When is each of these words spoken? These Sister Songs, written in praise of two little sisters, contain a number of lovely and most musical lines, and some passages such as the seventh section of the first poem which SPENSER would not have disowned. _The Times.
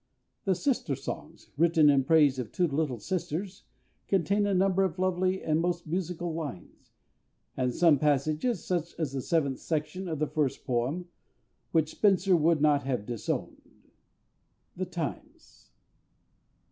These 0.45 0.63
Sister 0.63 0.95
Songs, 0.95 1.51
written 1.57 1.87
in 1.87 2.03
praise 2.03 2.39
of 2.39 2.51
two 2.51 2.65
little 2.67 2.97
sisters, 2.97 3.65
contain 4.07 4.47
a 4.47 4.53
number 4.55 4.81
of 4.83 4.97
lovely 4.97 5.43
and 5.43 5.61
most 5.61 5.85
musical 5.85 6.33
lines, 6.33 6.91
and 7.55 7.71
some 7.71 7.99
passages 7.99 8.65
such 8.65 8.95
as 8.97 9.11
the 9.13 9.21
seventh 9.21 9.59
section 9.59 10.07
of 10.07 10.17
the 10.17 10.25
first 10.25 10.65
poem 10.65 11.05
which 11.71 11.91
SPENSER 11.91 12.35
would 12.35 12.61
not 12.61 12.81
have 12.81 13.05
disowned. 13.05 13.61
_The 14.75 14.89
Times. 14.89 15.69